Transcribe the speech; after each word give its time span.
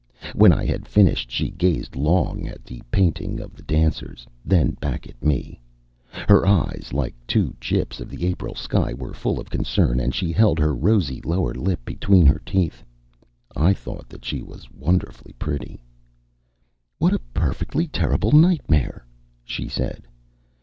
When 0.33 0.51
I 0.51 0.65
had 0.65 0.87
finished, 0.87 1.29
she 1.29 1.51
gazed 1.51 1.95
long 1.95 2.47
at 2.47 2.63
the 2.65 2.81
painting 2.89 3.39
of 3.39 3.53
the 3.53 3.61
dancers, 3.61 4.25
then 4.43 4.71
back 4.81 5.05
at 5.07 5.23
me. 5.23 5.61
Her 6.27 6.43
eyes, 6.43 6.89
like 6.91 7.13
two 7.27 7.53
chips 7.61 7.99
of 8.01 8.09
the 8.09 8.25
April 8.25 8.55
sky, 8.55 8.95
were 8.95 9.13
full 9.13 9.39
of 9.39 9.51
concern 9.51 9.99
and 9.99 10.15
she 10.15 10.31
held 10.31 10.57
her 10.57 10.73
rosy 10.73 11.21
lower 11.21 11.53
lip 11.53 11.85
between 11.85 12.25
her 12.25 12.41
teeth. 12.43 12.83
I 13.55 13.73
thought 13.75 14.09
that 14.09 14.25
she 14.25 14.41
was 14.41 14.71
wonderfully 14.71 15.33
pretty. 15.33 15.83
"What 16.97 17.13
a 17.13 17.19
perfectly 17.35 17.85
terrible 17.85 18.31
nightmare!" 18.31 19.05
she 19.45 19.67
said. 19.67 20.07